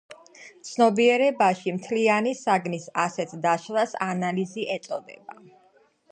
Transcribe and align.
ცნობიერებაში 0.67 1.73
მთლიანი 1.75 2.31
საგნის 2.39 2.87
ასეთ 3.03 3.35
დაშლას 3.43 3.93
ანალიზი 4.07 4.65
ეწოდება. 4.77 5.37